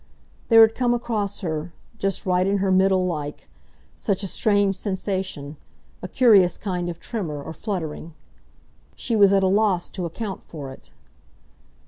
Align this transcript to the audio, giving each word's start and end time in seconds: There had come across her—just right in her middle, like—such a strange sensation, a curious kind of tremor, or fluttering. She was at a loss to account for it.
There 0.49 0.61
had 0.61 0.73
come 0.73 0.95
across 0.95 1.41
her—just 1.41 2.25
right 2.25 2.47
in 2.47 2.57
her 2.57 2.71
middle, 2.71 3.05
like—such 3.05 4.23
a 4.23 4.27
strange 4.27 4.73
sensation, 4.75 5.57
a 6.01 6.07
curious 6.07 6.57
kind 6.57 6.89
of 6.89 6.99
tremor, 6.99 7.39
or 7.39 7.53
fluttering. 7.53 8.15
She 8.95 9.15
was 9.15 9.31
at 9.31 9.43
a 9.43 9.47
loss 9.47 9.91
to 9.91 10.07
account 10.07 10.43
for 10.43 10.71
it. 10.71 10.89